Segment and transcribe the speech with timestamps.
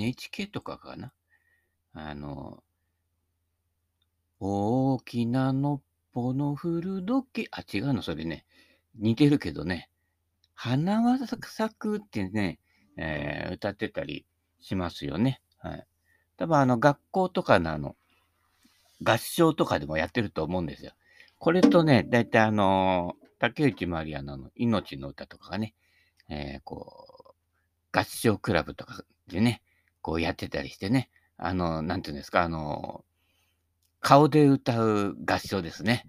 [0.00, 1.12] NHK とかかな。
[1.92, 2.62] あの、
[4.38, 5.80] 大きなのっ
[6.12, 8.46] ぽの古時計、あ、違うの、それね。
[8.96, 9.90] 似てるけどね。
[10.54, 12.58] 花は咲くってね、
[12.96, 14.24] えー、歌ってたり
[14.60, 15.42] しますよね。
[15.58, 15.86] はい。
[16.36, 17.96] 多分あの、学校とかのあの、
[19.02, 20.92] 合唱とかでもやってると思うんですよ。
[21.38, 25.74] これとね、だいたいあの、竹内まりやの命の歌とかがね、
[26.28, 27.34] えー、こ
[27.92, 29.62] う、合唱クラブとかでね、
[30.02, 33.04] こうやってたりしてね、あの、なんていうんですか、あの、
[34.00, 36.04] 顔で歌う合唱ですね。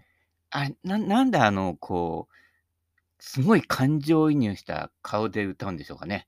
[0.51, 2.35] あ、な、なんであの、こう、
[3.19, 6.27] すごい感情移入した顔で歌うんでしょうかね。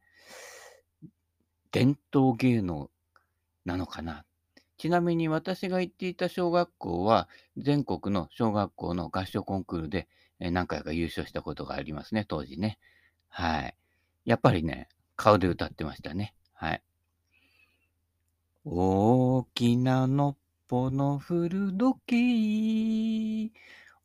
[1.72, 2.89] 伝統芸能
[3.66, 4.25] なのかな。
[4.78, 10.08] ちなみに私が行っていた小学校は、全国の小学校の合唱コンクールで
[10.39, 12.80] 何回か優勝したことがありますね、当時ね。
[13.30, 13.75] はい。
[14.25, 16.36] やっぱりね、顔で歌ってましたね。
[16.53, 16.84] はい。
[18.66, 20.38] 大きなのっ
[20.69, 23.59] ぽの古時計、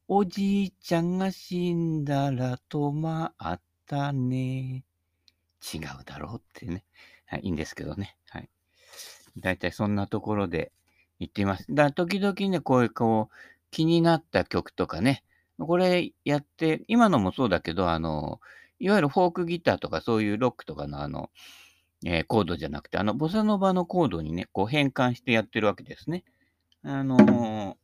[0.08, 4.84] おじいちゃんが死んだら止まったね。
[5.72, 6.84] 違うだろうってね。
[7.26, 8.16] はい、いいんですけどね。
[8.30, 8.50] はい。
[9.36, 10.72] だいたいそんなところで
[11.20, 11.64] 言っています。
[11.70, 13.34] だ時々ね、こういう、こう、
[13.70, 15.22] 気になった曲とかね、
[15.60, 18.40] これやって、今のもそうだけど、あの、
[18.80, 21.30] いわゆるフォークギターとかそういうロックとかのあの、
[22.04, 26.24] えー、コードじゃなくて、あの、ボサノバのコードにね、こう変換してやってるわけですね。
[26.84, 27.74] あのー、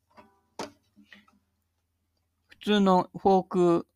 [2.46, 3.86] 普通のフォーク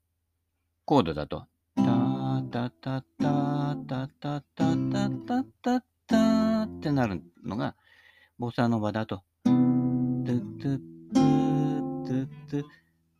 [0.84, 1.46] コードだと、
[1.76, 7.76] タタタタタタタタタタタってなるのが、
[8.38, 10.80] ボサノバだと、トゥトゥ
[11.14, 12.64] トゥトゥトゥ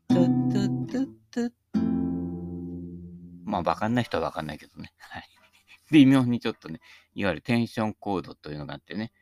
[0.09, 1.53] トゥトゥトゥトゥ
[3.45, 4.93] まあ、わかんない人はわかんないけどね。
[4.99, 5.38] はい。
[5.91, 6.81] 微妙にちょっとね、
[7.15, 9.13] いわゆるテンションコードというのがあってね。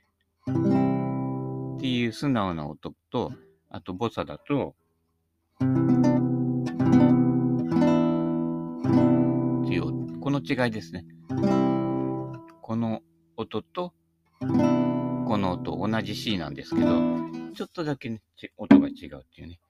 [0.49, 3.33] っていう素直な音と、
[3.71, 4.75] あとボサだと、
[5.57, 5.65] って
[9.75, 11.07] いう、この違いですね。
[12.63, 13.03] この
[13.37, 13.93] 音と、
[14.41, 14.47] こ
[15.39, 17.01] の音、同じ C なんですけど、
[17.55, 18.21] ちょっとだけ、ね、
[18.57, 19.61] 音が違うっていうね。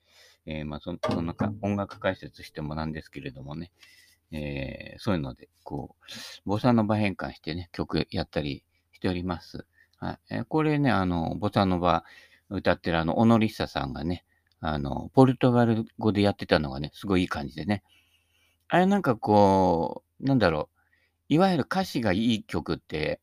[0.46, 3.72] えー、まあそ、そんなか音楽解説してもなんですけれどもね。
[4.32, 9.66] えー、そういうので、こう、ボサノバ変換してね、曲やったりしております。
[9.98, 10.18] はい。
[10.30, 12.04] えー、これね、あの、ボサノバ
[12.50, 14.24] 歌ってるあの、オノリッサさんがね、
[14.60, 17.82] あの、ポルトガル語でやってたのがね、すごいいい感じでね。
[18.68, 20.76] あれなんかこう、なんだろう、
[21.28, 23.20] いわゆる歌詞がいい曲って、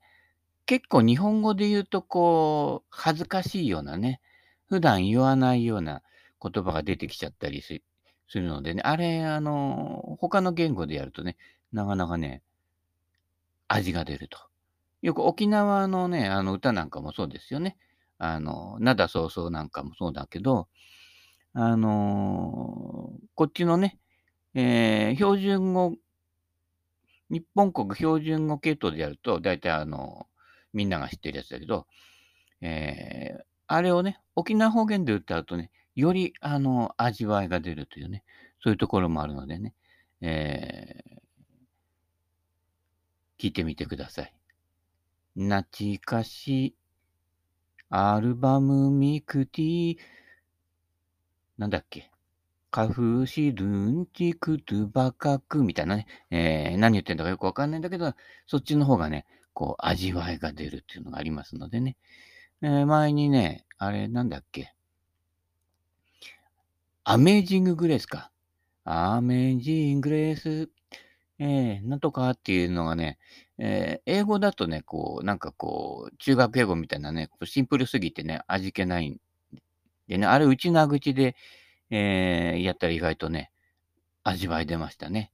[0.65, 4.21] 結構日本語で言うとこう、恥ずかしいようなね、
[4.69, 6.01] 普段言わないような
[6.41, 7.83] 言葉が出てきちゃったりする
[8.27, 11.37] するのでね、あれ、あの、他の言語でやるとね、
[11.71, 12.41] なかなかね、
[13.67, 14.37] 味が出ると。
[15.01, 17.77] よく沖縄のね、あの歌なんかもそうですよね。
[18.17, 20.67] あの、灘そうそうなんかもそうだけど、
[21.53, 23.99] あのー、こっちのね、
[24.53, 25.95] えー、標準語、
[27.29, 30.27] 日本国標準語系統でやると、大体あの、
[30.73, 31.85] みんなが知ってるやつだけど、
[32.61, 38.23] えー、あれをね、沖縄方言で歌うとね、より、あの、味わいが出るというね、
[38.63, 39.73] そういうところもあるのでね、
[40.21, 44.33] えー、聞いてみてください。
[45.35, 46.75] なちかし、
[47.89, 49.97] アルバムミクティ、
[51.57, 52.09] なんだっけ？
[52.71, 58.15] カフシルンチクトゥバカクみたいなね、えー、何言ってんだかよくわかんないんだけど、
[58.47, 61.97] そっちの方がね、こう、味わいが出るっていうのがありますのでね。
[62.63, 64.73] えー、前にね、あれ、なんだっけ？
[67.05, 68.31] アメージンググレースか。
[68.85, 70.69] アメージンググレース、
[71.37, 73.17] えー、なんとかっていうのがね、
[73.57, 79.19] えー、英語だとね、こう、なんかこう、中学英語みたいなね、シンプルすぎてね、味気ないん
[80.07, 81.35] でね、あれ、内な口で、
[81.89, 83.51] えー、やったら意外とね、
[84.23, 85.31] 味わい出ましたね。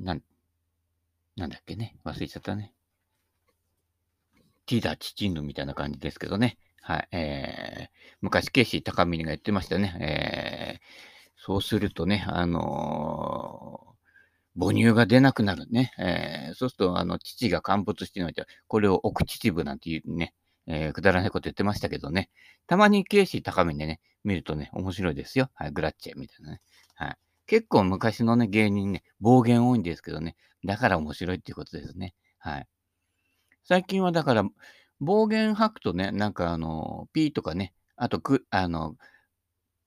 [0.00, 0.22] なん、
[1.36, 2.74] なんだっけね、忘れちゃったね。
[4.66, 6.58] ティダ・チチンヌみたいな感じですけどね。
[6.82, 7.08] はい。
[7.12, 9.96] えー、昔、ケイシー高見が言ってましたね。
[10.00, 15.92] えー、そうするとね、あのー、母乳が出なくなるね。
[15.96, 20.34] えー、そうすると、あの、父が陥没してないと、これを奥秩父なんていうね、
[20.66, 22.30] えー、くだらないこと言ってましたけどね。
[22.66, 25.50] たまにケイシー高見でね、見るとね、面白いですよ。
[25.54, 26.60] はい、グラッチェみたいなね。
[26.94, 27.16] はい。
[27.46, 32.14] 結構昔のね、芸人ね、暴言多いんですけどね、だから面白いっていうことですね。
[32.38, 32.66] はい。
[33.64, 34.44] 最近はだから、
[35.02, 38.96] 暴言吐くとね、なんかあの、ピーとかね、あとく、あの、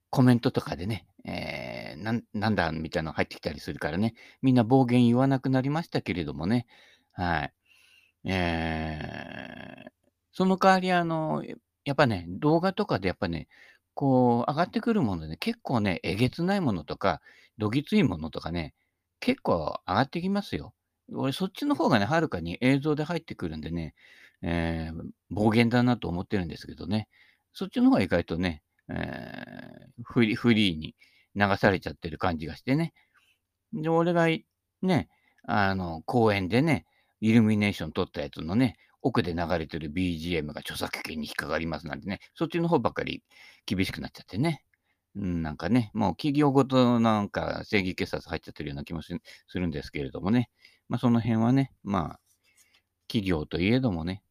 [0.09, 6.67] コメントとかでね、えー、なんだみたいなの入ってきたりするからね、みんな暴言言わなくなりましたけれどもね、
[7.13, 7.53] はい。
[8.25, 9.89] えー、
[10.33, 11.43] その代わり、あの、
[11.85, 13.47] やっぱね、動画とかでやっぱね、
[13.93, 17.21] こう、上がってくるものでね、結構ね、えげつないものとか、
[17.57, 18.73] どぎついものとかね、
[19.21, 20.73] 結構上がってきますよ。
[21.13, 23.95] 俺、そっちの方がね、はるかに映像で入ってくるんでね、
[24.47, 27.07] えー、暴言だなと思ってるんですけどね、
[27.51, 30.95] そっちの方が意外とね、えー、フリフリーに
[31.35, 32.93] 流されちゃってる感じがしてね。
[33.73, 34.27] で、俺が
[34.83, 35.09] ね、
[35.47, 36.85] あの、公園でね、
[37.21, 43.23] イルミネーション撮ったやつのね、奥で流れてる BGM が著作権に引っかかりますなんてね、そっちの方ばっかり
[43.65, 44.63] 厳しくなっちゃってね。
[45.15, 49.17] うん、なんかね、もう企業ごとなんか正義警察入っちゃってるような気もす
[49.55, 50.49] るんですけれどもね。
[50.87, 52.19] まあその辺はね、まあ、
[53.07, 54.23] 企業といえどもね、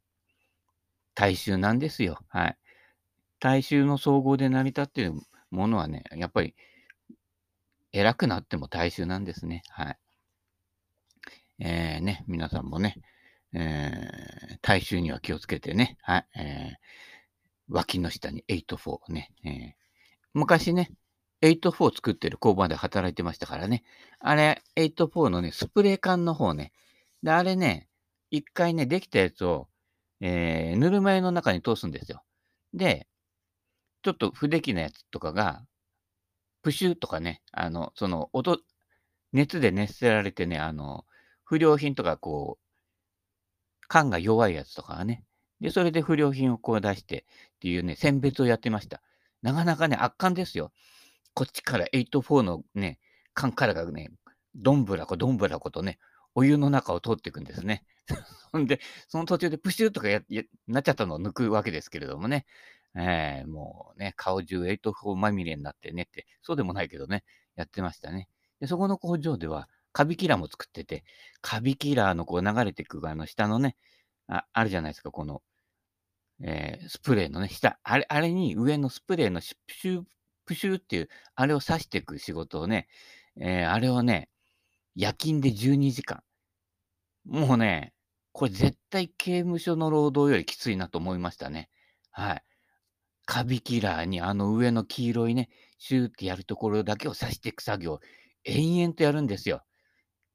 [1.14, 2.18] 大衆なんですよ。
[2.28, 2.58] はい。
[3.40, 5.14] 大衆の総合で成り立っている
[5.50, 6.54] ものはね、やっぱり
[7.92, 9.62] 偉くなっても大衆なんですね。
[9.68, 9.98] はい。
[11.60, 12.96] えー、ね、皆さんもね、
[13.52, 19.72] えー、大衆には気をつけてね、はい、えー、脇の下に84ね、えー、
[20.34, 20.90] 昔ね、
[21.42, 23.84] 84作ってる工場で働いてましたからね、
[24.18, 26.72] あれ、84のね、スプレー缶の方ね、
[27.22, 27.88] で、あれね、
[28.30, 29.68] 一回ね、できたやつを、
[30.20, 32.22] えー、ぬるま湯の中に通すんですよ。
[32.72, 33.08] で、
[34.02, 35.64] ちょっと不出来なやつとかが、
[36.62, 38.58] プシューとかね、あの、その、音、
[39.32, 41.04] 熱で熱せられてね、あの、
[41.44, 45.24] 不良品とかこう、缶が弱いやつとかがね。
[45.60, 47.26] で、それで不良品をこう出して
[47.56, 49.02] っていうね、選別をやってました。
[49.42, 50.72] なかなかね、圧巻ですよ。
[51.34, 52.98] こっちから84のね、
[53.34, 54.10] 缶からがね、
[54.54, 55.98] どんぶらこどんぶらことね、
[56.34, 57.84] お湯の中を通っていくんですね。
[58.52, 60.22] ほ んで、その途中でプシューとかや
[60.66, 62.46] なっちゃったのを抜くわけですけれどもね。
[62.96, 67.24] えー、もうね、顔中84まみれになってねって、そうでもないけどね、
[67.56, 68.28] やってましたね。
[68.60, 71.04] で、そこの工場では、カビキラーも作ってて、
[71.40, 73.76] カビキラーのこう流れていくあの下のね、
[74.28, 75.42] ああるじゃないですか、この、
[76.42, 80.04] えー、スプレーのね、下、あれ、あれに上のスプレーのプシュー、
[80.46, 82.88] プシューっていう、あれを刺していく仕事をね、
[83.36, 84.30] えー、あれをね、
[84.94, 86.22] 夜勤で12時間。
[87.24, 87.93] もうね、
[88.34, 91.70] これ絶対刑務所の労働よりきついなと思いましたね。
[92.10, 92.42] はい。
[93.26, 98.00] カビキラーにあの上の黄色いね、シューってやるところだけを刺していく作業、
[98.42, 99.62] 延々とやるんですよ。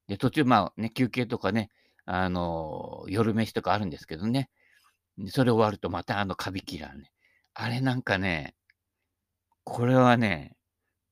[0.08, 1.72] で、途中、まあね、休憩とかね、
[2.06, 4.50] あの、夜飯とかあるんですけどね。
[5.28, 7.12] それ終わるとまたあのカビキラーね。
[7.54, 8.56] あれなんかね、
[9.66, 10.56] これはね、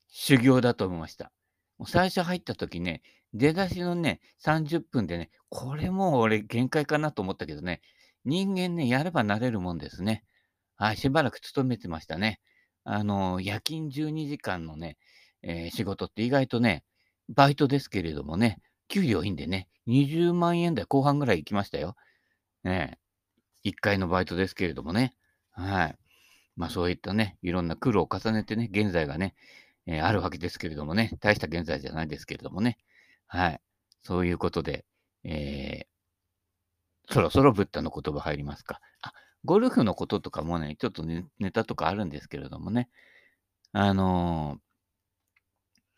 [0.08, 1.34] 修行だと思いました。
[1.78, 3.02] もう最初入った時ね、
[3.38, 7.82] 出だしのね、30分でね、これもう俺限界かなと思ったけどね、
[8.26, 10.24] 人間ね、やればなれるもんですね。
[10.76, 12.40] はい、しばらく勤めてましたね。
[12.84, 14.98] あの、夜勤12時間のね、
[15.42, 16.84] えー、仕事って意外とね、
[17.30, 21.96] バイトですけれどもね、給料いいんでね、20万円台後半ぐらい行きましたよ。
[22.64, 22.98] ね。
[23.66, 25.14] 1回のバイトですけれどもね。
[25.52, 25.96] はい。
[26.56, 29.36] まあそういったね、いろんな苦労を重ねてね、現在がね、
[29.86, 32.78] えー、あるわけですけれどもね、大した現在じゃないですけれどもね。
[33.28, 33.62] はい。
[34.04, 34.86] そういうことで、
[35.24, 38.80] えー、そろそろブッダの言葉入りますか。
[39.02, 39.14] あ、
[39.46, 42.90] ゴルフのこととかもね、ちょっとネタとかあるんですけれどもね。
[43.74, 44.58] あの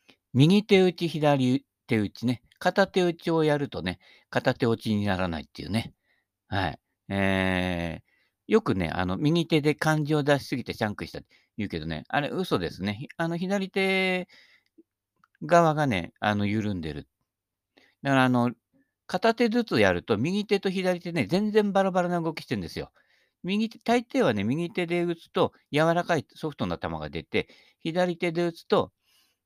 [0.10, 2.42] ー、右手打ち、左手打ちね。
[2.60, 5.94] 片手打ちをやるとね、片手落ちにならないっていうね。
[6.48, 6.80] はい。
[7.10, 13.08] えー、よくね、あの、右手で漢字を出しすぎてシャンクしたって言うけどね、あれ嘘ですね。
[13.18, 14.28] あの、左手
[15.44, 17.08] 側がね、あの、緩んでる。
[18.04, 18.52] だから、あの、
[19.08, 22.92] 片手ずつやると、右手と左手ね、全然バラバラな動きしてるんですよ。
[23.44, 27.48] 右手、大抵はね、右手で打つと柔らかいソフトな球が出て、
[27.80, 28.92] 左手で打つと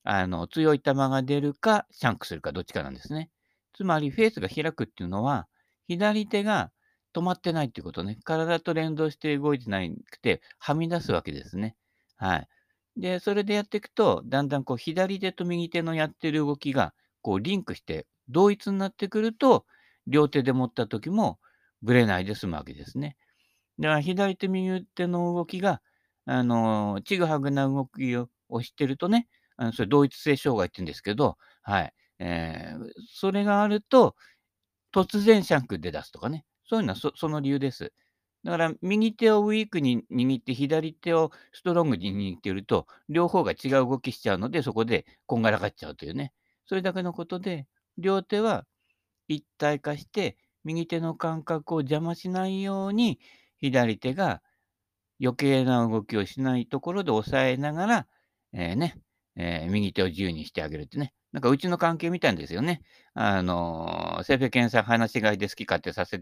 [0.04, 3.30] あの、強い球が出るか、シャンクするか、どっちかなんですね。
[3.74, 5.48] つまり、フェースが開くっていうのは、
[5.88, 6.72] 左手が
[7.14, 8.18] 止まってないっていうことね。
[8.24, 9.80] 体と連動して動いてな
[10.12, 11.76] くて、はみ出すわけですね。
[12.18, 12.48] はい。
[12.98, 19.66] で、それでやっていくと、だんだんこう、左手と右手のやってる動きが、こう、リンクして、同一になってくると、
[20.08, 21.40] 両手で持った時も、
[21.82, 23.18] ぶれないで済むわけですね。
[23.80, 25.82] だから、左手、右手の動きが、
[26.26, 28.28] あの、ちぐはぐな動きを
[28.62, 31.94] してるとね、あのそれ同一性障害って言うんですけど、はい。
[32.20, 34.16] えー、それがあると、
[34.94, 36.46] 突然シャンクで出すとかね。
[36.66, 37.94] そういうのはそその理由です。
[38.44, 46.34] だから、右手をウィークに握って、左手をストロングに握っていると、両方が違う動きしちゃうので、そこでこんがらがっちゃうというね。
[46.66, 48.66] それだけのことで、両手は
[49.28, 53.20] 一体化して、右手の感覚を邪魔しないように、
[53.60, 54.42] 左手が
[55.22, 58.08] 余計な動きをしないところで押さえながら、
[58.54, 58.98] えー、ね、
[59.36, 61.14] えー、右手を自由にしてあげるってね。
[61.32, 62.82] なんかうちの関係みたいんですよね。
[63.16, 66.22] あのー、セフェケンさん話し飼いで好き勝手させ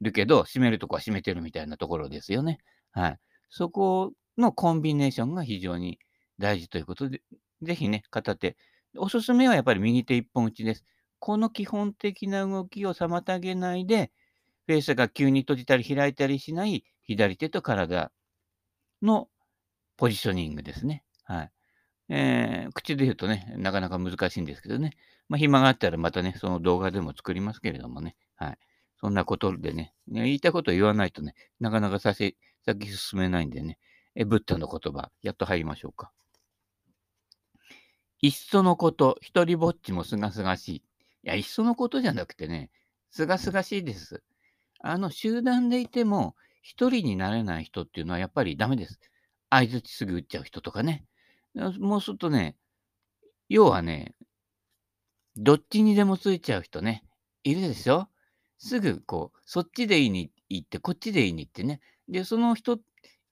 [0.00, 2.58] るけど、閉めるとこは閉めてるみたいなところですよね。
[2.92, 3.18] はい。
[3.50, 5.98] そこのコンビネーションが非常に
[6.38, 7.22] 大事ということで、
[7.62, 8.56] ぜひね、片手。
[8.96, 10.84] おすすめはやっぱり右手一本打ちです。
[11.24, 14.10] この基本的な動きを妨げないで、
[14.66, 18.10] フェースが急に閉じたり開いたりしない左手と体
[19.02, 19.28] の
[19.96, 21.04] ポジショニングですね。
[21.22, 21.52] はい。
[22.08, 24.96] えー、口で言うとね、なかなか難しいんですけどね。
[25.28, 28.16] まあ、暇があったらまたね、その動画でも作りますけれどもね。
[28.34, 28.58] はい。
[29.00, 32.36] そんなことでね、言いたいことを言わないとね、なかなか先、
[32.66, 33.78] 先進めないんでね。
[34.16, 36.10] え、ブッダの言葉、やっと入りましょうか。
[38.22, 40.82] いっそのこと、一人ぼっちもすがすがしい。
[41.24, 42.70] いや、いっそのことじゃなくてね、
[43.10, 44.22] すがすがしいです。
[44.80, 49.00] あの、集団でいても、一人になれない人っていうのはやっぱりダメです。
[49.50, 51.04] 相づちすぐ打っちゃう人とかね。
[51.78, 52.56] もうするとね、
[53.48, 54.14] 要はね、
[55.36, 57.04] どっちにでもついちゃう人ね、
[57.44, 58.08] いるでしょ
[58.58, 61.80] すぐこう、そっちでいいに行って、こっちでいいに行ってね。
[62.08, 62.78] で、その人、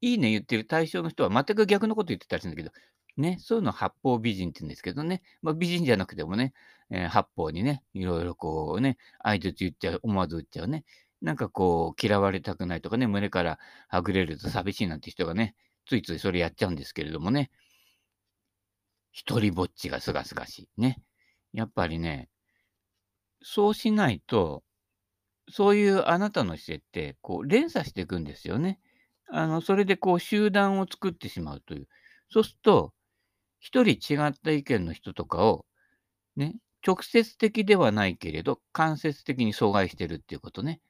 [0.03, 2.73] いいね言ってる対象の人は全く逆のこと言ってたりするんだけど、
[3.21, 6.53] ね、そういうの八方美人って言うんですけどね、まあ、美人じゃなくてもね、
[6.91, 10.85] えー、八方にね、いろいろこうね、相づち言っちゃう、思わず打っちゃうね。
[11.23, 13.59] なんかこう、嫌われたくないとかね、胸から
[13.89, 15.55] はぐれると寂しいなんて人がね、
[15.87, 17.51] ついついそれやっちゃうんですけれどもね、
[19.13, 20.81] 一人ぼっちがすがすがしい。
[20.81, 21.03] ね。
[21.53, 22.29] やっぱりね、
[23.43, 24.63] そうしないと、
[25.51, 28.79] そういうあなたの姿勢って、こう、連鎖していくんですよね。
[29.29, 31.89] あの、それでこう、集団を作ってしまうという。
[32.31, 32.95] そうすると、
[33.61, 35.67] 一人違った意見の人とかを、
[36.37, 40.81] ね、直接的ではないけれど、間接的に阻害してるっていうことね。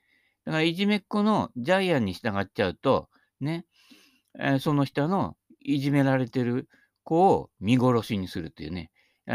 [0.44, 3.08] だから、いじめっ子のジャイアンに従っちゃうと、
[3.40, 3.66] ね、
[4.38, 6.68] えー、その人のいじめられてる
[7.02, 8.90] 子を見殺しにするっていうね、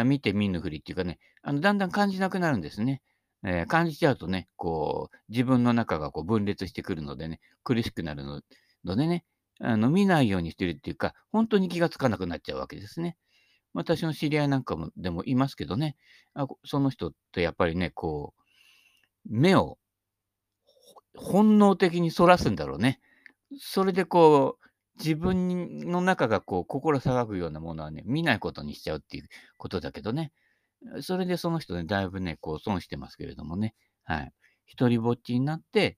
[0.05, 3.01] 見て見ぬふりっていうかね、あのだんだん感じなくなるんですね。
[3.43, 8.41] えー、感じちゃうとね、こう、自分の中がこう分裂してくるのでね、苦しくなるの
[8.95, 9.23] でね、
[9.59, 13.17] あの見ないようにしてるっていうか、本当に気がつかなくなっちゃうわけですね。
[13.75, 15.97] 私の知り合いなんかもでもいますけどね、
[16.33, 19.77] あその人ってやっぱりね、こう、目を
[21.15, 22.99] 本能的にそらすんだろうね。
[23.59, 24.65] それでこう、
[24.97, 29.27] 自分の中がこう、心騒ぐようなものはね、見ないことにしちゃうっていう
[29.57, 30.31] ことだけどね。
[31.01, 33.75] それでその人ね、だいぶね、こう、損してますけれどもね。
[34.03, 34.33] はい。
[34.65, 35.97] 一人ぼっちになって、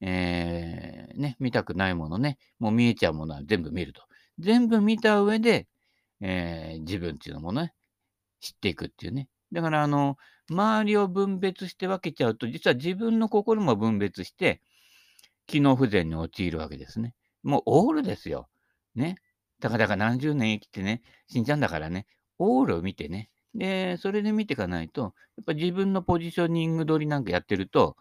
[0.00, 4.02] えー、ね、見たくないものね、もう見えちゃうものは全部見ると。
[4.38, 5.66] 全部見た上で、
[6.26, 7.74] えー、自分っていうのもね、
[8.40, 9.28] 知っていくっていうね。
[9.52, 10.16] だから、あの、
[10.50, 14.62] 周りを分別して分けちゃうと、実は自分の心も分別して、
[15.46, 17.14] 機能不全に陥るわけですね。
[17.42, 18.48] もうオールですよ。
[18.94, 19.16] ね。
[19.60, 22.06] たかだか何十年生きてね、死んじゃうんだからね、
[22.38, 23.28] オールを見てね。
[23.54, 27.96] で、それで見ていかないと、やっぱ自分のポジショニング取りなんかやってると、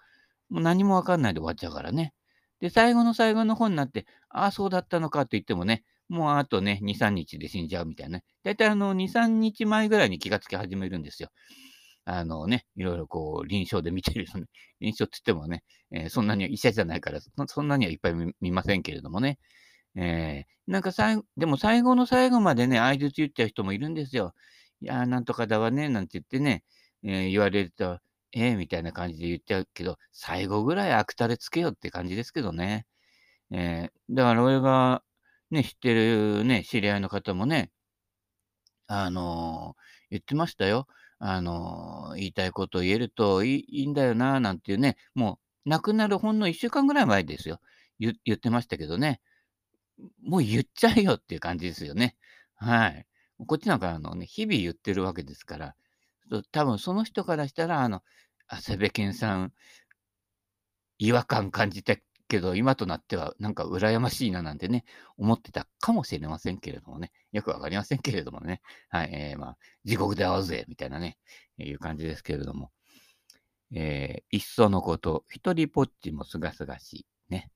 [0.50, 2.14] もう何もわかんないで終わっちゃうからね。
[2.62, 8.24] で、最後の最後の本になって、ああ、そうだったのかと言ってもね、もうあとね、2、3日で死んじゃうみたいなね。
[8.44, 11.30] だいたいあの、2、3日前ぐらいに気がつき始めるんですよ。
[12.06, 14.46] あのね、いろいろこう、臨床で見てるとね、
[14.80, 19.40] 臨床って言ってもね、えー、そんなには医者じゃないからそ、んなにはいっぱい見ませんけれどもね。
[19.96, 24.34] えー、なんか最後、でも最後の最後までね、相づち言っちゃう人もいるんですよ。
[24.82, 26.64] いやー、なんとかだわね、なんて言ってね、
[27.04, 28.00] えー、言われると、
[28.34, 32.86] ええー、みたいな感じで言っちゃうけど、最後ぐらい悪たれつけよって感じですけどね。
[33.52, 35.04] えー、だから俺が
[35.54, 37.72] ね、知ってるね、知り合いの方もね、
[38.88, 39.82] あのー、
[40.12, 40.88] 言ってましたよ。
[41.20, 47.60] あのー、言いたいことを言えるといいんだよな、なんていうね、もう亡くなるほんの1週間ぐらい前ですよ。
[48.00, 49.22] 言ってましたけどね。
[50.24, 52.18] もう言っちゃえよっていう感じですよね。
[52.56, 53.06] はい。
[53.46, 55.76] こっちなんかあのね、日々言ってるわけですから、
[56.52, 58.02] 多分その人からしたら、あの、
[58.50, 59.54] 長谷部健さん、
[60.98, 61.96] 違和感感じた
[62.34, 64.86] けど、今となってはなんか羨ましいななんてね、
[65.18, 71.20] 思ってたかもしれませんけれどもね、よくわかりませんけれどもね、はい、えー、まあ、地獄で会おうぜ、みたいなね、
[71.60, 72.72] いう感じですけれども、
[73.72, 77.52] えー、いっそのこと、一人ぽっちもすがすがしい、ね。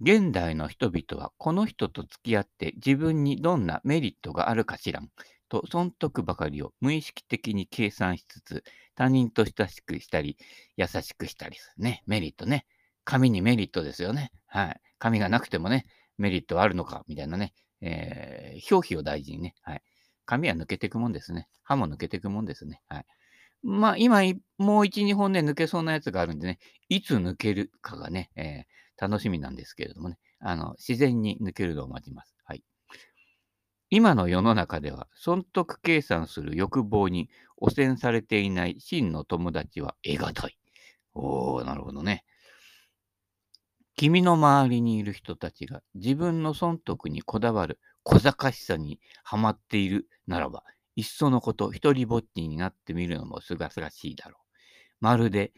[0.00, 5.10] 現代の人々はこの人と付き合って自分にどんなメリットがあるかしらん
[5.48, 8.64] と損得ばかりを無意識的に計算しつつ
[8.96, 10.36] 他人と親しくしたり
[10.76, 12.02] 優しくしたりするね。
[12.06, 12.66] メリットね。
[13.04, 14.32] 紙にメリットですよね。
[14.46, 14.80] はい。
[14.98, 15.86] 紙がなくてもね、
[16.18, 17.54] メリットはあるのかみたいなね。
[17.80, 19.54] えー、表皮を大事にね。
[19.62, 19.82] はい。
[20.24, 21.48] 紙は抜けていくもんですね。
[21.62, 22.80] 歯も抜けていくもんですね。
[22.88, 23.06] はい。
[23.62, 24.22] まあ、今、
[24.58, 32.34] もう1、2本ね、抜けそうなやつがあるんでね、いつ抜けるかがね、えー、楽しみなんですけれどもね、あの、自然に抜けるのを待ちます。
[32.44, 32.64] はい。
[33.90, 40.58] 今の世の中では、損得計算する欲望に汚染されていない真の友達は得難い。
[41.14, 42.24] おー、なるほどね。
[43.96, 50.64] 君の周りにいる人たちが自分の損得にこだわる小賢しさにはまっているならば、
[50.96, 54.42] いっそのこと一人ぼっちになってみるのもすがすがしいだろう。
[55.00, 55.52] まるで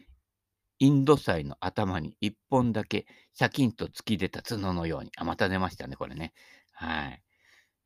[0.79, 5.11] インドサイの頭に一本だけシャキンと突き出た角のように。
[5.17, 6.33] あ、また出ましたね、これね。
[6.73, 7.23] はい。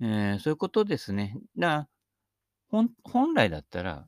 [0.01, 1.37] えー、そういうことですね。
[1.57, 1.87] だ
[2.69, 4.07] 本本来だったら、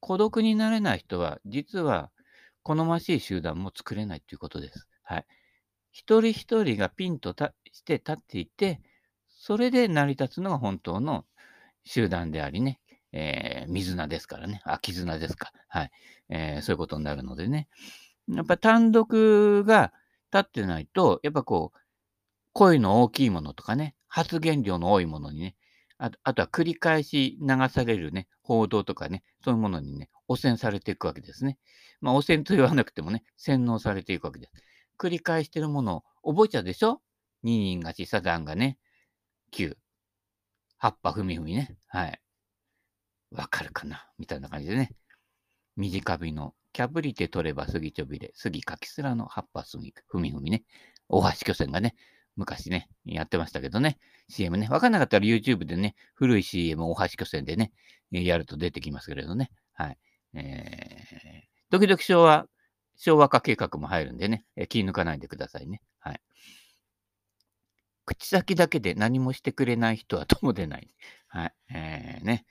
[0.00, 2.10] 孤独になれない人は、実は
[2.62, 4.88] 好ましい集団も作れないということです。
[5.02, 5.26] はい。
[5.98, 7.34] 一人一人がピンと
[7.72, 8.80] して立っていて、
[9.26, 11.24] それで成り立つのが本当の
[11.82, 12.78] 集団でありね、
[13.10, 14.62] えー、水菜ですからね。
[14.64, 15.50] あ、絆ですか。
[15.66, 15.90] はい、
[16.28, 17.66] えー、そういうことになるのでね。
[18.28, 19.92] やっぱ単独が
[20.32, 21.78] 立ってないと、やっぱこう、
[22.52, 25.56] 声の大きいものとかね、発言量の多いものにね、
[25.98, 31.58] ああとは繰り返し流されるね、報道とかね、そういうものにね、汚染されていくわけですね。
[32.00, 34.52] まあ、汚染と言わなくてもね、洗脳されていくわけです。
[34.98, 37.00] 繰り返してるものを覚えちゃうでしょ？
[37.42, 38.78] 二人勝ち、サザンがね、
[39.52, 39.76] 9。
[40.78, 41.76] 葉っぱふみふみね。
[41.86, 42.20] はい。
[43.30, 44.06] わかるかな？
[44.18, 44.92] みたいな感じでね。
[45.76, 50.64] 短びのキャブリテ取れば杉ちょびれ、杉かきすらの葉っぱすみ、ふみふみね。
[51.08, 51.94] 大橋巨船がね、
[52.36, 53.98] 昔ね、やってましたけどね。
[54.28, 54.68] CM ね。
[54.68, 57.72] わかんなかったら YouTube でね、古い CM 大橋巨船でね、
[58.10, 59.50] やると出てきますけれどね。
[59.72, 59.98] はい。
[60.34, 62.46] えー、時々昭和、
[62.98, 65.80] 昭和化計画も入るんでね、え気抜かないでくださいね。
[66.00, 66.20] はい。
[68.04, 70.90] 口先だけで何もしてくれない人は友でない。
[71.28, 71.54] はい。
[71.72, 72.44] えー、ね。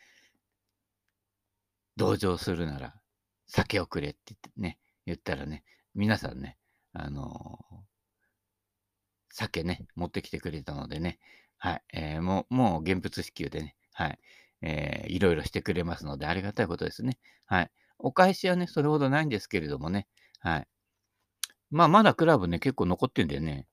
[1.97, 2.93] 同情するなら
[3.47, 5.63] 酒をくれって言ってね、言ったらね、
[5.95, 6.57] 皆さんね、
[6.93, 7.75] あのー、
[9.29, 11.19] 酒ね、持ってきてくれたのでね、
[11.57, 14.19] はい、えー、もう、もう現物支給でね、はい、
[14.61, 17.17] えー、いろいろしてくれますので、ありがたいことですね。
[17.45, 17.71] はい。
[17.99, 20.07] お返しはね、それほどないんですけれどもね、
[20.39, 20.67] はい。
[21.69, 23.67] まあ、まだクラブね、結構残ってんだよね、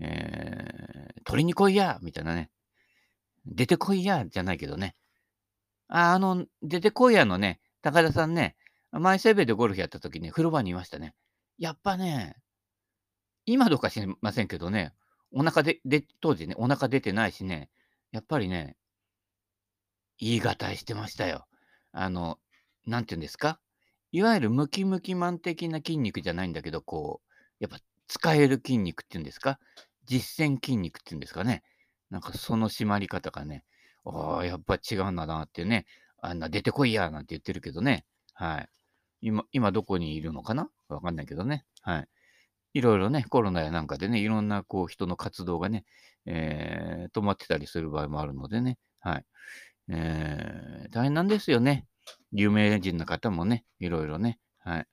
[0.00, 2.50] えー、取りに来いやみたいなね。
[3.46, 4.94] 出てこいやじゃないけどね。
[5.88, 8.56] あ、あの、出てこいやのね、高田さんね、
[8.92, 11.14] 前セーベでゴルフやった時に風呂場にいましたね。
[11.58, 12.36] やっぱね、
[13.46, 14.94] 今どうか知りませんけどね、
[15.32, 17.70] お腹で、で、当時ね、お腹出てないしね、
[18.12, 18.76] やっぱりね、
[20.18, 21.46] 言い難いしてましたよ。
[21.92, 22.38] あの、
[22.86, 23.60] なんて言うんですか？
[24.12, 29.58] いわゆるムキムキマン的な筋肉じゃないんだけど、こう、やっぱ使える筋肉っていうんですか？
[30.06, 31.62] 実践筋肉っていうんですかね。
[32.10, 33.64] なんかその締まり方がね、
[34.04, 35.84] ああ、やっぱ違うんだなってね、
[36.20, 38.06] あんな出てこいやなんて言ってるけどね。
[38.32, 38.68] はい。
[39.20, 40.70] 今、今どこにいるのかな？
[40.88, 41.64] わかんないけどね。
[41.82, 42.08] はい。
[42.74, 45.84] いろいろね、コロナやなんかでね、いろんなこう人の活動がね、
[46.24, 48.78] えー、止まってたりする場合もあるのでね。
[49.00, 49.24] はい。
[49.88, 51.86] えー、大変なんですよね。
[52.32, 54.38] 有名人の方もね、いろいろね。
[54.58, 54.86] はい。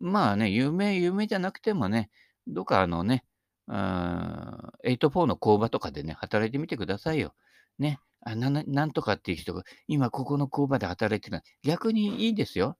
[0.00, 2.10] まあね、有名、有名じゃなくてもね、
[2.46, 3.24] どっかあのね、
[3.66, 7.34] 8-4の工場とかでね、働いてみてくださいよ。
[7.78, 8.00] ね。
[8.20, 12.76] あななんとかっていう人が、今ここの工場で働いてるのは、逆にいいですよ。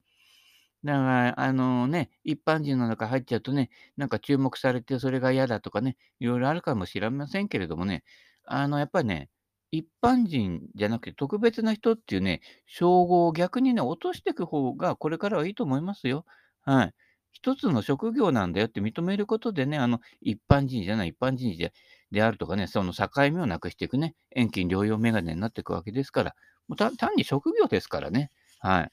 [0.84, 8.04] だから、あのね、一般人の中入っちゃうとね、なんか注目されてそれが嫌だとかね、いろいろあるかもしれませんけれどもね、
[8.44, 9.28] あの、やっぱりね、
[9.70, 16.24] 一般人じゃなくて特別な人っていうね、称号を逆にね、落としていく方がこれからはいいと思いますよ。
[16.62, 16.94] はい。
[17.32, 21.72] 一つの職業なんだよって認めることでね、あの、一般人じゃない、一般人で
[22.10, 26.34] であるとかね、その境目をなくしていくね、遠近療養メガネになっていくわけですから、
[26.68, 28.30] もう単に職業ですからね。
[28.60, 28.92] はい。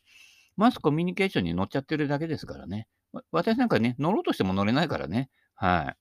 [0.57, 2.87] マスコミュニケーションに乗っちゃってるだけですからね。
[3.31, 5.29] 私なんかね、乗ろうとしても乗れないからね。
[5.55, 5.97] はい。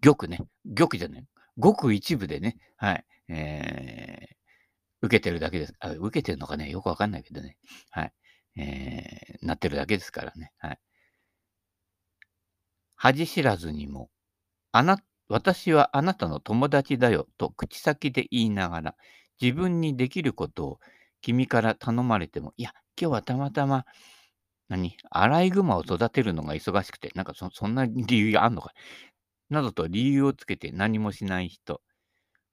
[0.00, 0.38] 玉ね。
[0.76, 1.26] 玉じゃない。
[1.58, 3.04] ごく一部でね、はい。
[3.28, 4.34] えー、
[5.02, 5.74] 受けてるだけです。
[5.80, 7.56] あ、受けてるのかね、よくわかんないけどね。
[7.90, 8.12] はい。
[8.56, 10.52] えー、なってるだけですからね。
[10.58, 10.78] はい。
[12.96, 14.10] 恥知らずにも、
[14.72, 18.96] あな、私はあなたの友達だよと口先で言いながら、
[19.40, 20.80] 自分にできることを
[21.20, 23.84] 君から頼まれても、いや、今日はたまたま、
[24.68, 28.72] 何アライグマを育てるのが忙しくて、なんかそんな理由があんのか
[29.54, 31.80] などと理由をつけて何もしない人。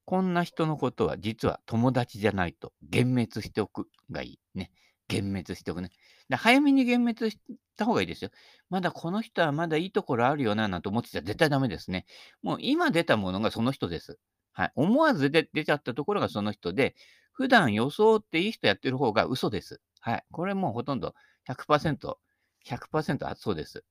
[0.04, 4.40] こんな人のことは実は友達じゃないと幻滅しておくがいい。
[4.54, 4.70] ね。
[5.10, 5.90] 幻滅しておくね。
[6.28, 7.38] で早めに幻滅し
[7.76, 8.30] た方がいいですよ。
[8.70, 12.06] まだこの人はまだいいところあるよな、なんて思ってちゃ絶対ダメですね。
[12.42, 14.18] もう今出たものがその人です。
[14.52, 14.72] はい。
[14.74, 16.94] 思わず出出ちゃったところがその人で、
[17.32, 19.80] 普段装っていい人やってる方が嘘です。
[20.00, 20.24] はい。
[20.30, 21.14] これもうほとんど
[21.48, 22.18] 100%、
[22.66, 23.84] 100%そうです。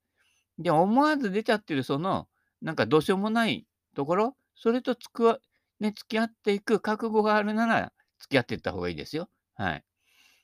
[0.60, 2.28] で、思わず出ちゃってるその、
[2.62, 5.40] なんかどうしようもないところ、それとつくわ、
[5.80, 9.30] ね、付き合っていく覚悟があるなら、付き合っていった方がいいですよ。
[9.56, 9.84] はい。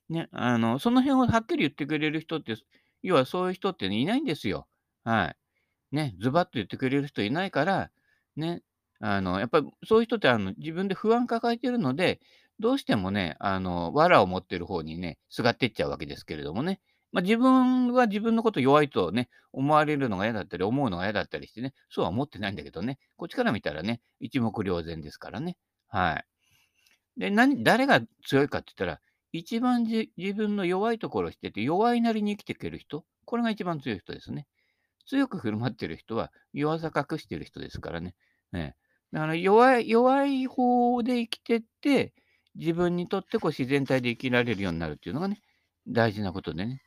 [0.10, 2.56] ね、あの、その辺をはっきり言ってくれる人って、
[3.04, 4.68] 要はそういう人って、ね、いないんですよ。
[5.04, 5.36] は
[5.94, 5.96] い。
[5.96, 7.92] ね、ズバッと言ってくれる人いないから、
[8.36, 8.64] ね、
[9.00, 12.20] あの、やっぱりそういう人ってあの自分で不安抱えてるので、
[12.60, 16.82] どうしてもね、あの、藁を持ってる方にね、すがってっちゃうわけですけれどもね。
[17.18, 25.58] まあ、自分は自分のこと弱いとね、思われるのが嫌だったり、思うのが嫌だったりしてね、そうは思ってないんだけどね、こっちから見たらね、一目瞭然ですからね。
[25.88, 26.24] は
[27.18, 27.20] い。
[27.20, 29.02] で、何、誰が強いかって言ったら、
[29.32, 34.46] 一番自分の弱いところを知ってて、弱いなりに生きていける人、これが一番強い人ですね。
[35.08, 38.14] 強く振る舞ってる人は弱さ隠してる人ですからね。
[38.52, 38.76] ね
[39.12, 42.14] だから弱い、弱い方で生きてって、
[42.54, 45.42] 自分にとってこう自然体で生きられるようになるっていうのがね、
[45.88, 46.84] 大事なことでね。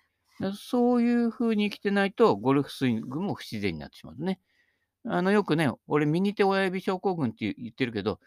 [0.54, 4.40] そういう風に生きてないと、ゴルフスイングも不自然になってしまうね。
[5.04, 8.20] あの、よくね、俺、右手親指症候群って言ってるけど、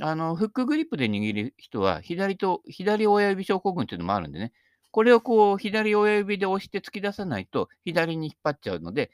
[0.00, 4.52] あの、フックグリップで握る人は、左と、左親指症候群っていうのもあるんでね、
[4.90, 9.10] これをこう、左親指で押して突き出さないと、左に引っ張っちゃうので、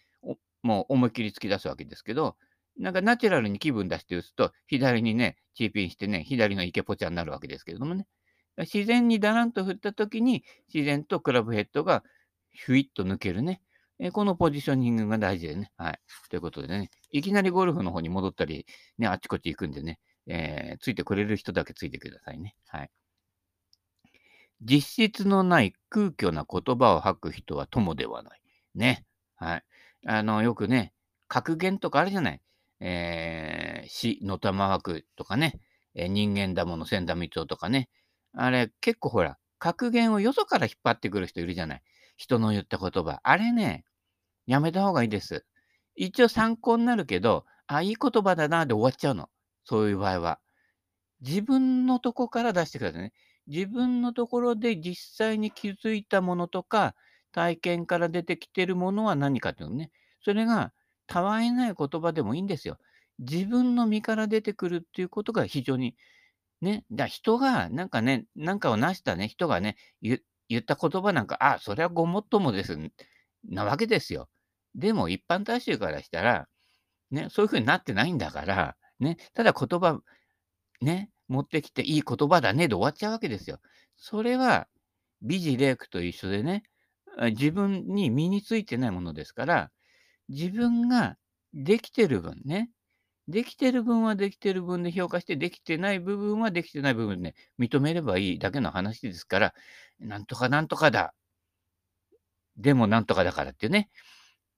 [0.62, 2.36] もう思いっきり突き出すわけですけど、
[2.78, 8.06] なんかナチュラルに気分出して打つと、左にね、チーピンしてね、左のイケポチャになるわけですけれどもね。
[8.58, 12.04] 自然にダランと振ったときに、自然とクラブヘッドが
[12.52, 13.62] ヒュイッと抜けるね。
[13.98, 15.70] えこのポジショニングが大事でね。
[15.76, 16.00] はい。
[16.30, 18.66] ということでね、いきなりゴルフの方に戻ったり、
[18.98, 22.56] ね、あっちこっち行くんでね、えー、ついてくれる人だけついてくださいね。
[22.68, 22.90] はい。
[24.62, 28.40] 実質のない空虚な言葉を吐く人は友ではない。
[28.74, 29.04] ね。
[29.36, 29.64] はい。
[30.06, 30.94] あの、よくね、
[31.28, 32.40] 格言とかあるじゃない。
[32.80, 35.60] えー、死の玉枠とかね、
[35.94, 37.90] えー、人間だもの千田光夫とかね。
[38.32, 41.82] あれ、結構ほら、格言をよそから引っ張ってくる人いるじゃない。
[42.20, 43.20] 人の言った言葉。
[43.22, 43.86] あれね、
[44.46, 45.46] やめた方がいいです。
[45.96, 49.30] 一応参考になるけど、あ、いい言葉だなで終わっちゃうの。
[49.64, 50.38] そういう場合は。
[51.22, 53.14] 自分のとこから出してくださいね。
[53.46, 56.94] 自分のところで実際に気づいたものとか、
[57.32, 59.90] 体験から出てきてるものは何かっていうのね。
[60.22, 60.74] それが、
[61.06, 62.76] たわいない言葉でもいいんですよ。
[63.18, 65.96] 自分の身から出てくるっていうことが非常に、
[66.60, 69.76] ね、だ人が、なんかね、なんかを成したね、人がね、
[70.50, 72.76] 言った言葉なんか、あ、それはごもっともです、
[73.48, 74.28] なわけですよ。
[74.74, 76.48] でも一般大衆からしたら、
[77.10, 80.00] ね、そういうふうになってないんだから、ね、ただ言葉、
[80.80, 83.60] ね、持ってきていい言葉だねで終わっちゃうわけですよ。
[83.96, 84.66] それは、
[85.22, 86.64] 美辞麗句と一緒でね、
[87.32, 89.70] 自分に身についてないものですから、
[90.28, 91.16] 自分が
[91.54, 92.70] できてる分ね、
[93.30, 99.54] できてる分はできてる分で評価して、できてない部分はできてない部分で、ね、認めればいいだけの話ですから、
[100.00, 101.14] なんとかなんとかだ。
[102.56, 103.88] でもなんとかだからっていうね。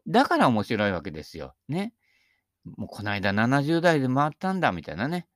[0.08, 1.54] だから面白いわけですよ。
[1.68, 1.94] ね。
[2.64, 5.26] もうこの間70代で回ったんだ、みたいなね。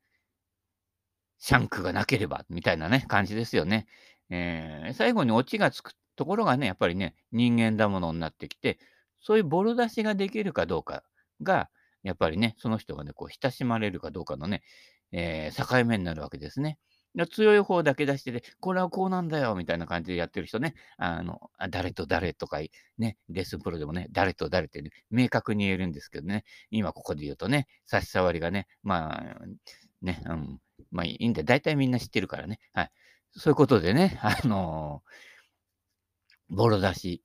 [1.39, 3.87] シャンクがなければ、みたいなね、感じですよね。
[4.31, 8.79] えー、最後にオチがつくところがね、やっぱりね、人間だものになってきて、
[9.21, 11.05] そういうボロ出しができるかどうか
[11.43, 11.69] が、
[12.07, 14.63] やっぱりね、その人がね、こう、親しまれるかどうかのね、
[15.11, 16.79] えー、境目になるわけですね。
[17.31, 22.61] 強い方だけ出してて、これはこうなんだよ、みたいな感じでやってる人ね、あの、誰と誰とか、
[22.99, 29.47] ね、レッスンプロでもね、誰と誰って、ね、明確に言えるんですけどね、今ここで言うとね、差し障りがね、まあ、
[30.03, 30.61] ね、うん、
[30.93, 32.91] まあいいんで、大体みんな知ってるからね、はい。
[33.33, 37.23] そういうことでね、あのー、ボロ出し、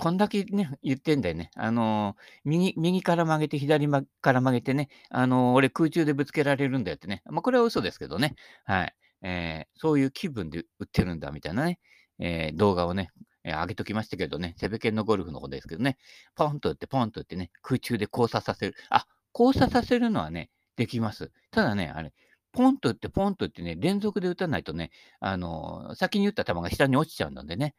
[0.00, 1.50] こんだけね、言ってんだよね。
[1.54, 3.86] あの、右、右から曲げて、左
[4.22, 7.22] から曲げてね、あの、俺空中でぶつけられるんだよってね。
[7.26, 8.34] まあ、これは嘘ですけどね。
[8.64, 8.94] はい。
[9.20, 11.80] えー、そういう気分で売ってるんだみたいなね、
[12.18, 13.10] え、動画をね、
[13.44, 15.98] えー、上げときましたけどね、セベケンのゴルフの方ですけどね、
[16.34, 18.76] ポンと打って、ポンと打ってね、空中で交差させる。
[18.88, 19.06] あ、
[19.38, 21.30] 交差させるのはね、できます。
[21.50, 22.14] ただね、あれ、
[22.52, 27.74] ポンと打って、ポンと打ってね、連続で打たないとね、あの先に打った球が下に落ちちゃうのでね、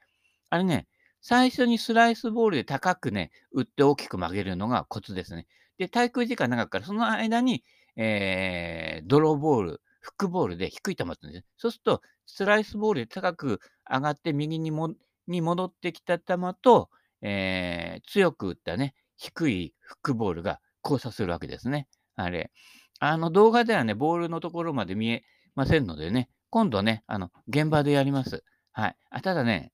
[0.52, 0.88] あれね、
[1.22, 5.48] 最初にスライスボールで高くね、打って大きく曲げるのがコツですね。
[5.78, 7.64] で、滞空時間長くから、その間に、
[7.96, 11.46] えー、ドローボール、フックボールで低い球打つんです。
[11.58, 14.94] そうすると、スライスボールで高く上がって右にも
[15.28, 16.90] に戻ってきた球と、
[17.22, 21.88] えー、強く打ったね、低いフックボールが交差するわけですね。
[22.16, 22.52] あれ。
[23.00, 25.24] あの動画ではね、ボールのところまで見え
[25.56, 28.44] ませんのでね、今度ね、あの、現場でやります。
[28.72, 28.96] はい。
[29.10, 29.72] あただね、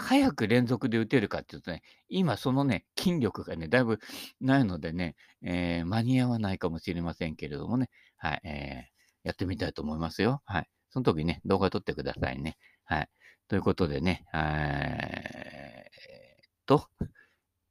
[0.00, 3.98] 早く連続で打てるかっていうとね、今そのね、筋力がね、だいぶ
[4.40, 10.42] ないのでね、えー、間に合わないかもしれませんけれどもね、はい、えー、やってみたいと思いますよ。
[10.46, 10.68] はい。
[10.90, 12.56] その時ね、動画撮ってくださいね。
[12.84, 13.08] はい。
[13.48, 16.86] ということでね、えー、と、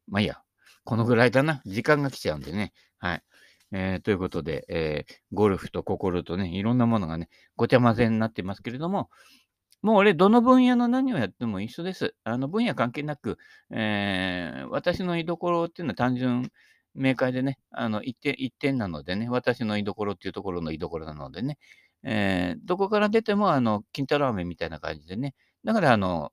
[0.08, 0.42] まあいいや、
[0.84, 1.62] このぐらいだな。
[1.65, 2.74] 時間が来ちゃうんでね。
[3.00, 3.24] はい。
[3.72, 9.10] えー、ということで、えー、ゴルフと心とね、いろんなものがね、ごちゃ混ぜになってますけれども、
[9.82, 12.13] もう俺、どの分野の何をやっても一緒です。
[12.26, 13.38] あの分野関係なく、
[13.72, 16.52] えー、私の居所っていうのは単純
[16.96, 21.58] 明快でね、あの、一点一点なのでね、私の居所っていうところの居所なのでね、
[22.04, 26.32] えーどこから出ても、あの、金太郎飴みたいな感じでね、だからあの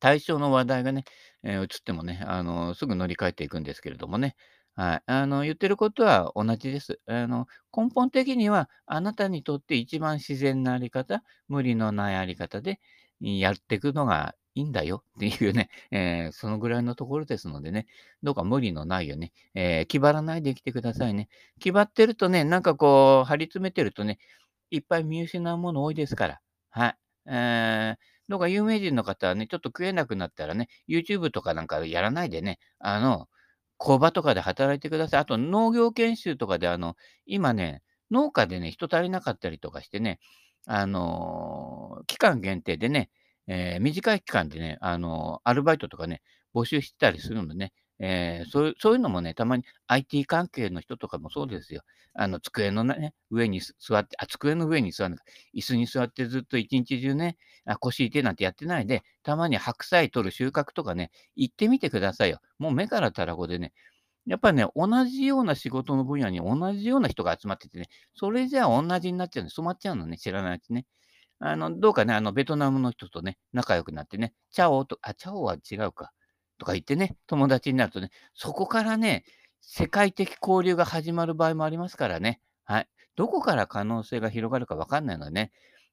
[0.00, 1.04] 対象の話題がね、
[1.42, 4.34] えー移ってもね、あの、すぐ乗り換えていくんですけれどもね。
[4.80, 5.02] はい。
[5.06, 7.00] あの、言ってることは同じです。
[7.06, 12.80] あの、根本的には、あなたにとって一番自然なあり方、無理のないあり方で
[13.20, 17.86] やっていくのがいいんだよっていうね、 えーそのぐらいのところですのでね、
[18.22, 21.28] どうか無理のないよね、えー気張らないで生きてくださいね。
[21.58, 24.18] 気張ってるとね、なんかこう、張り詰めてるとね、
[24.70, 26.40] いっぱい見失うもの多いですから。
[26.70, 26.96] はい。
[27.26, 33.28] えーどうか有名人の方はね、ちょっと食えなくなったらね、YouTube とかなんかやらないでね、あの、
[33.80, 35.20] 工場とかで働いてください。
[35.20, 40.20] あと農業研修とかで、あの、今ね、農家でね、人足りなかったりとかしてね、
[40.66, 43.10] あの、期間限定でね、
[43.46, 46.22] えー短い期間でね、あの、アルバイトとかね、
[46.54, 51.82] 募集してたりするのね、えーそういうそういうのもね、たまに IT 関係の人とかもそうですよ。
[52.14, 55.16] あの、机のね、上に座って、あ、机の上に座る、
[55.54, 57.36] 椅子に座ってずっと一日中ね、
[57.66, 62.40] あ、腰痛いなんてやってないで、たまに白菜取る収穫とかね、行ってみてくださいよ。
[62.58, 63.72] もう目からたらこでね、
[64.26, 70.86] やっぱりね、同じような仕事の分野に同じような人が集まっててね、それじゃあ同じになっちゃうの、染まっちゃうのね、知らないうちね。
[71.40, 76.12] あの、どうかね、あの、ベトナムの人とね、仲良くなってね、チャオと、あ、チャオは違うか、
[76.60, 79.24] とか言ってね、友達になるとね、そこからね、
[79.62, 82.40] 世界的交流が始まる場合もありますからね。
[82.64, 82.88] はい。
[83.16, 85.52] どこから可能性が広がるかわかんないのでね、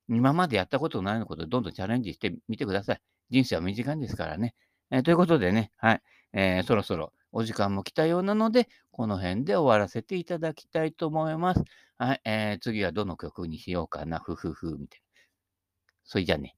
[0.10, 3.02] 今までやったことのないようなことどんどんチャレンジしてみてください。
[3.30, 4.54] 人生は短いんですからね。
[4.92, 6.02] えーということでね、はい。
[6.34, 11.64] えーそろそろお時間も来たようなので、この辺で終わらせていただきたいと思います。
[11.98, 12.22] はい。
[12.26, 15.06] えー次はどの曲にしようかな、ふふふ、みたいな。
[16.04, 16.56] それじゃあね。